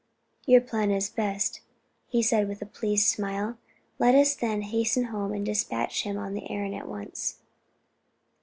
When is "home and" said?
5.13-5.45